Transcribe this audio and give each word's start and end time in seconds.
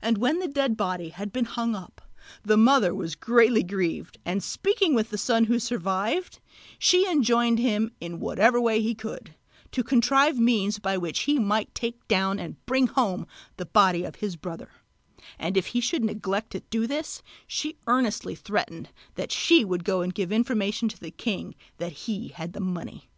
And 0.00 0.16
when 0.16 0.38
the 0.38 0.48
dead 0.48 0.78
body 0.78 1.10
had 1.10 1.30
been 1.30 1.44
hung 1.44 1.74
up, 1.74 2.00
the 2.42 2.56
mother 2.56 2.94
was 2.94 3.14
greatly 3.14 3.62
grieved, 3.62 4.16
and 4.24 4.42
speaking 4.42 4.94
with 4.94 5.10
the 5.10 5.18
son 5.18 5.44
who 5.44 5.58
survived 5.58 6.40
she 6.78 7.06
enjoined 7.06 7.58
him, 7.58 7.92
in 8.00 8.18
whatever 8.18 8.58
way 8.58 8.80
he 8.80 8.94
could, 8.94 9.34
to 9.72 9.84
contrive 9.84 10.38
means 10.38 10.78
by 10.78 10.96
which 10.96 11.24
he 11.24 11.38
might 11.38 11.74
take 11.74 12.08
down 12.08 12.38
and 12.38 12.64
bring 12.64 12.86
home 12.86 13.26
the 13.58 13.66
body 13.66 14.04
of 14.04 14.14
his 14.16 14.36
brother; 14.36 14.70
and 15.38 15.54
if 15.58 15.66
he 15.76 15.82
should 15.82 16.02
neglect 16.02 16.52
to 16.52 16.60
do 16.70 16.86
this, 16.86 17.22
she 17.46 17.76
earnestly 17.86 18.34
threatened 18.34 18.88
that 19.16 19.30
she 19.30 19.66
would 19.66 19.84
go 19.84 20.00
and 20.00 20.14
give 20.14 20.32
information 20.32 20.88
to 20.88 20.98
the 20.98 21.10
king 21.10 21.54
that 21.76 21.92
he 22.08 22.28
had 22.28 22.54
the 22.54 22.58
money. 22.60 23.10